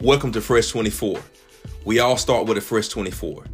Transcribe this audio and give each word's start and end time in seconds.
Welcome 0.00 0.30
to 0.34 0.40
Fresh 0.40 0.68
24. 0.68 1.20
We 1.84 1.98
all 1.98 2.16
start 2.16 2.46
with 2.46 2.56
a 2.56 2.60
Fresh 2.60 2.86
24. 2.86 3.46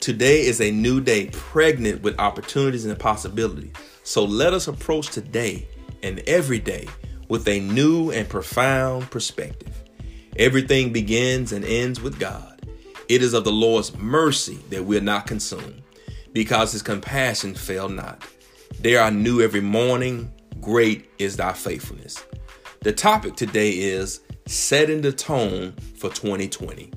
Today 0.00 0.46
is 0.46 0.58
a 0.62 0.70
new 0.70 0.98
day 0.98 1.26
pregnant 1.26 2.00
with 2.00 2.18
opportunities 2.18 2.86
and 2.86 2.98
possibilities. 2.98 3.72
So 4.02 4.24
let 4.24 4.54
us 4.54 4.66
approach 4.66 5.08
today 5.08 5.68
and 6.02 6.20
every 6.20 6.58
day 6.58 6.88
with 7.28 7.46
a 7.46 7.60
new 7.60 8.10
and 8.12 8.26
profound 8.26 9.10
perspective. 9.10 9.78
Everything 10.36 10.90
begins 10.90 11.52
and 11.52 11.66
ends 11.66 12.00
with 12.00 12.18
God. 12.18 12.62
It 13.10 13.20
is 13.20 13.34
of 13.34 13.44
the 13.44 13.52
Lord's 13.52 13.94
mercy 13.94 14.58
that 14.70 14.86
we 14.86 14.96
are 14.96 15.02
not 15.02 15.26
consumed, 15.26 15.82
because 16.32 16.72
his 16.72 16.80
compassion 16.80 17.54
fail 17.54 17.90
not. 17.90 18.24
They 18.80 18.96
are 18.96 19.10
new 19.10 19.42
every 19.42 19.60
morning. 19.60 20.32
Great 20.62 21.10
is 21.18 21.36
thy 21.36 21.52
faithfulness. 21.52 22.24
The 22.80 22.92
topic 22.92 23.36
today 23.36 23.72
is 23.72 24.20
setting 24.46 25.00
the 25.00 25.12
tone 25.12 25.72
for 25.96 26.10
2020. 26.10 26.92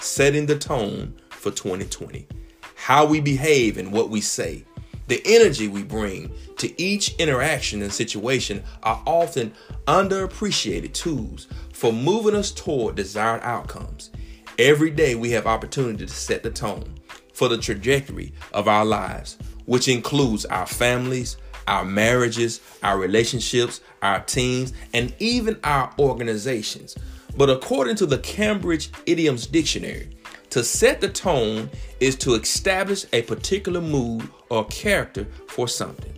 Setting 0.00 0.46
the 0.46 0.58
tone 0.58 1.14
for 1.30 1.50
2020. 1.50 2.26
How 2.74 3.04
we 3.04 3.20
behave 3.20 3.78
and 3.78 3.92
what 3.92 4.10
we 4.10 4.20
say. 4.20 4.64
The 5.08 5.22
energy 5.24 5.68
we 5.68 5.82
bring 5.82 6.30
to 6.58 6.80
each 6.80 7.14
interaction 7.14 7.80
and 7.80 7.92
situation 7.92 8.62
are 8.82 9.02
often 9.06 9.52
underappreciated 9.86 10.92
tools 10.92 11.48
for 11.72 11.92
moving 11.92 12.34
us 12.34 12.50
toward 12.52 12.96
desired 12.96 13.42
outcomes. 13.42 14.10
Every 14.58 14.90
day 14.90 15.14
we 15.14 15.30
have 15.30 15.46
opportunity 15.46 16.04
to 16.04 16.12
set 16.12 16.42
the 16.42 16.50
tone 16.50 16.98
for 17.32 17.48
the 17.48 17.56
trajectory 17.56 18.34
of 18.52 18.68
our 18.68 18.84
lives, 18.84 19.38
which 19.64 19.88
includes 19.88 20.44
our 20.44 20.66
families, 20.66 21.36
our 21.68 21.84
marriages, 21.84 22.60
our 22.82 22.98
relationships, 22.98 23.80
our 24.02 24.20
teams, 24.20 24.72
and 24.94 25.14
even 25.18 25.60
our 25.62 25.92
organizations. 25.98 26.96
But 27.36 27.50
according 27.50 27.96
to 27.96 28.06
the 28.06 28.18
Cambridge 28.18 28.90
Idioms 29.06 29.46
Dictionary, 29.46 30.08
to 30.50 30.64
set 30.64 31.00
the 31.00 31.10
tone 31.10 31.70
is 32.00 32.16
to 32.16 32.34
establish 32.34 33.04
a 33.12 33.22
particular 33.22 33.82
mood 33.82 34.28
or 34.48 34.64
character 34.66 35.26
for 35.46 35.68
something. 35.68 36.14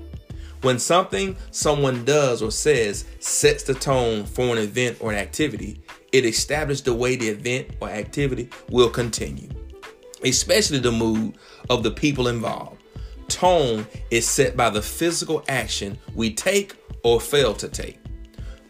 When 0.63 0.79
something 0.79 1.37
someone 1.51 2.05
does 2.05 2.43
or 2.43 2.53
says 2.53 3.07
sets 3.19 3.65
the 3.65 3.75
tone 3.75 4.25
for 4.25 4.45
an 4.45 4.59
event 4.59 4.99
or 5.01 5.11
an 5.11 5.19
activity, 5.19 5.83
it 6.13 6.25
establishes 6.25 6.83
the 6.83 6.95
way 6.95 7.17
the 7.17 7.29
event 7.29 7.71
or 7.81 7.89
activity 7.89 8.51
will 8.69 8.91
continue, 8.91 9.49
especially 10.23 10.79
the 10.79 10.93
mood 10.93 11.37
of 11.69 11.83
the 11.83 11.91
people 11.91 12.29
involved. 12.29 12.80
Tone 13.31 13.87
is 14.11 14.29
set 14.29 14.57
by 14.57 14.71
the 14.71 14.83
physical 14.83 15.45
action 15.49 15.97
we 16.15 16.35
take 16.35 16.75
or 17.05 17.21
fail 17.21 17.55
to 17.55 17.69
take. 17.69 17.99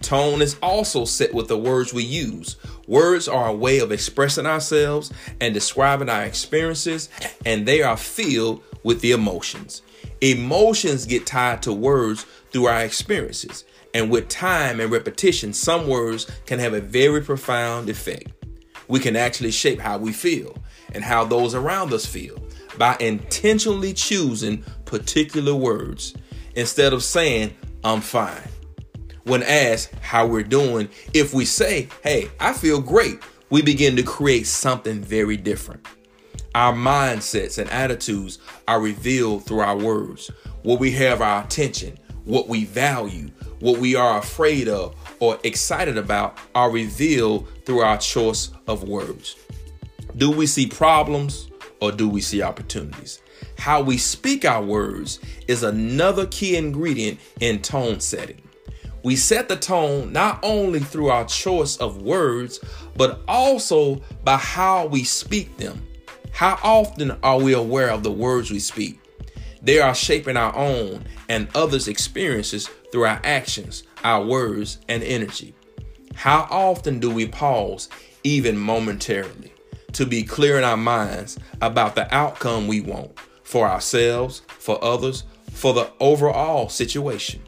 Tone 0.02 0.42
is 0.42 0.56
also 0.62 1.04
set 1.04 1.32
with 1.34 1.48
the 1.48 1.58
words 1.58 1.92
we 1.92 2.04
use. 2.04 2.56
Words 2.86 3.26
are 3.26 3.48
a 3.48 3.54
way 3.54 3.78
of 3.78 3.90
expressing 3.90 4.46
ourselves 4.46 5.12
and 5.40 5.54
describing 5.54 6.08
our 6.08 6.24
experiences, 6.24 7.08
and 7.44 7.66
they 7.66 7.82
are 7.82 7.96
filled 7.96 8.62
with 8.82 9.00
the 9.00 9.12
emotions. 9.12 9.82
Emotions 10.20 11.06
get 11.06 11.26
tied 11.26 11.62
to 11.62 11.72
words 11.72 12.26
through 12.50 12.66
our 12.66 12.82
experiences, 12.82 13.64
and 13.94 14.10
with 14.10 14.28
time 14.28 14.78
and 14.78 14.92
repetition, 14.92 15.52
some 15.52 15.88
words 15.88 16.30
can 16.44 16.58
have 16.58 16.74
a 16.74 16.80
very 16.80 17.22
profound 17.22 17.88
effect. 17.88 18.39
We 18.90 18.98
can 18.98 19.14
actually 19.14 19.52
shape 19.52 19.78
how 19.78 19.98
we 19.98 20.12
feel 20.12 20.58
and 20.92 21.04
how 21.04 21.24
those 21.24 21.54
around 21.54 21.92
us 21.92 22.04
feel 22.04 22.42
by 22.76 22.96
intentionally 22.98 23.94
choosing 23.94 24.64
particular 24.84 25.54
words 25.54 26.14
instead 26.56 26.92
of 26.92 27.04
saying, 27.04 27.54
I'm 27.84 28.00
fine. 28.00 28.42
When 29.22 29.44
asked 29.44 29.94
how 30.00 30.26
we're 30.26 30.42
doing, 30.42 30.88
if 31.14 31.32
we 31.32 31.44
say, 31.44 31.88
Hey, 32.02 32.30
I 32.40 32.52
feel 32.52 32.80
great, 32.80 33.22
we 33.48 33.62
begin 33.62 33.94
to 33.94 34.02
create 34.02 34.48
something 34.48 35.00
very 35.00 35.36
different. 35.36 35.86
Our 36.56 36.72
mindsets 36.72 37.58
and 37.58 37.70
attitudes 37.70 38.40
are 38.66 38.80
revealed 38.80 39.46
through 39.46 39.60
our 39.60 39.76
words, 39.76 40.32
what 40.64 40.80
we 40.80 40.90
have 40.92 41.22
our 41.22 41.44
attention, 41.44 41.96
what 42.24 42.48
we 42.48 42.64
value, 42.64 43.30
what 43.60 43.78
we 43.78 43.94
are 43.94 44.18
afraid 44.18 44.66
of 44.66 44.96
or 45.20 45.38
excited 45.44 45.96
about 45.96 46.38
are 46.54 46.70
revealed 46.70 47.48
through 47.64 47.80
our 47.80 47.98
choice 47.98 48.50
of 48.66 48.84
words. 48.84 49.36
Do 50.16 50.30
we 50.30 50.46
see 50.46 50.66
problems 50.66 51.50
or 51.80 51.92
do 51.92 52.08
we 52.08 52.20
see 52.20 52.42
opportunities? 52.42 53.20
How 53.58 53.80
we 53.82 53.98
speak 53.98 54.44
our 54.44 54.62
words 54.62 55.20
is 55.46 55.62
another 55.62 56.26
key 56.26 56.56
ingredient 56.56 57.20
in 57.40 57.62
tone 57.62 58.00
setting. 58.00 58.42
We 59.02 59.16
set 59.16 59.48
the 59.48 59.56
tone 59.56 60.12
not 60.12 60.40
only 60.42 60.80
through 60.80 61.08
our 61.08 61.24
choice 61.24 61.76
of 61.76 62.02
words, 62.02 62.60
but 62.96 63.20
also 63.28 64.02
by 64.24 64.36
how 64.36 64.86
we 64.86 65.04
speak 65.04 65.56
them. 65.56 65.86
How 66.32 66.58
often 66.62 67.12
are 67.22 67.38
we 67.38 67.54
aware 67.54 67.90
of 67.90 68.02
the 68.02 68.12
words 68.12 68.50
we 68.50 68.58
speak? 68.58 69.00
They 69.62 69.78
are 69.78 69.94
shaping 69.94 70.36
our 70.36 70.54
own 70.56 71.04
and 71.28 71.48
others' 71.54 71.88
experiences 71.88 72.68
through 72.90 73.04
our 73.04 73.20
actions, 73.24 73.84
our 74.04 74.24
words, 74.24 74.78
and 74.88 75.02
energy. 75.02 75.54
How 76.14 76.46
often 76.50 76.98
do 76.98 77.10
we 77.10 77.26
pause, 77.26 77.88
even 78.24 78.56
momentarily, 78.56 79.52
to 79.92 80.06
be 80.06 80.22
clear 80.22 80.58
in 80.58 80.64
our 80.64 80.76
minds 80.76 81.38
about 81.60 81.94
the 81.94 82.12
outcome 82.14 82.68
we 82.68 82.80
want 82.80 83.18
for 83.42 83.68
ourselves, 83.68 84.42
for 84.48 84.82
others, 84.82 85.24
for 85.50 85.74
the 85.74 85.90
overall 86.00 86.68
situation? 86.68 87.42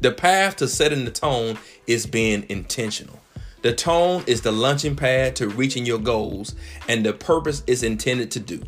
The 0.00 0.12
path 0.12 0.56
to 0.56 0.68
setting 0.68 1.04
the 1.04 1.10
tone 1.10 1.58
is 1.86 2.06
being 2.06 2.46
intentional. 2.48 3.18
The 3.62 3.74
tone 3.74 4.24
is 4.26 4.40
the 4.40 4.52
launching 4.52 4.96
pad 4.96 5.36
to 5.36 5.48
reaching 5.48 5.84
your 5.84 5.98
goals, 5.98 6.54
and 6.88 7.04
the 7.04 7.12
purpose 7.12 7.62
is 7.66 7.82
intended 7.82 8.30
to 8.30 8.40
do. 8.40 8.62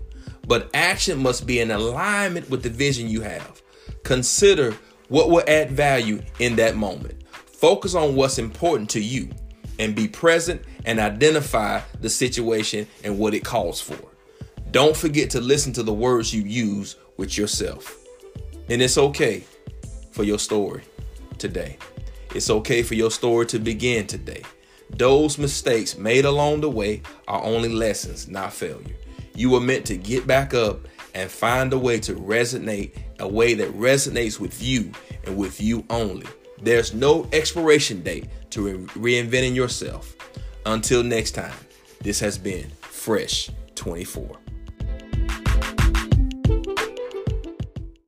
But 0.46 0.70
action 0.74 1.22
must 1.22 1.46
be 1.46 1.60
in 1.60 1.70
alignment 1.70 2.50
with 2.50 2.62
the 2.62 2.70
vision 2.70 3.08
you 3.08 3.20
have. 3.22 3.62
Consider 4.02 4.76
what 5.08 5.30
will 5.30 5.44
add 5.46 5.70
value 5.70 6.22
in 6.38 6.56
that 6.56 6.76
moment. 6.76 7.22
Focus 7.46 7.94
on 7.94 8.16
what's 8.16 8.38
important 8.38 8.90
to 8.90 9.00
you 9.00 9.30
and 9.78 9.94
be 9.94 10.08
present 10.08 10.62
and 10.84 10.98
identify 10.98 11.80
the 12.00 12.10
situation 12.10 12.86
and 13.04 13.18
what 13.18 13.34
it 13.34 13.44
calls 13.44 13.80
for. 13.80 13.98
Don't 14.70 14.96
forget 14.96 15.30
to 15.30 15.40
listen 15.40 15.72
to 15.74 15.82
the 15.82 15.92
words 15.92 16.34
you 16.34 16.42
use 16.42 16.96
with 17.16 17.36
yourself. 17.36 17.98
And 18.68 18.80
it's 18.80 18.98
okay 18.98 19.44
for 20.10 20.24
your 20.24 20.38
story 20.38 20.82
today. 21.38 21.78
It's 22.34 22.48
okay 22.48 22.82
for 22.82 22.94
your 22.94 23.10
story 23.10 23.46
to 23.46 23.58
begin 23.58 24.06
today. 24.06 24.42
Those 24.90 25.38
mistakes 25.38 25.96
made 25.96 26.24
along 26.24 26.62
the 26.62 26.70
way 26.70 27.02
are 27.28 27.42
only 27.42 27.68
lessons, 27.68 28.28
not 28.28 28.52
failure. 28.52 28.96
You 29.34 29.50
were 29.50 29.60
meant 29.60 29.86
to 29.86 29.96
get 29.96 30.26
back 30.26 30.54
up 30.54 30.86
and 31.14 31.30
find 31.30 31.72
a 31.72 31.78
way 31.78 32.00
to 32.00 32.14
resonate, 32.14 32.92
a 33.18 33.28
way 33.28 33.54
that 33.54 33.72
resonates 33.74 34.38
with 34.38 34.62
you 34.62 34.92
and 35.24 35.36
with 35.36 35.60
you 35.60 35.84
only. 35.90 36.26
There's 36.60 36.94
no 36.94 37.28
expiration 37.32 38.02
date 38.02 38.28
to 38.50 38.62
re- 38.62 39.22
reinventing 39.22 39.54
yourself. 39.54 40.16
Until 40.64 41.02
next 41.02 41.32
time, 41.32 41.54
this 42.00 42.20
has 42.20 42.38
been 42.38 42.70
Fresh 42.80 43.50
24. 43.74 44.41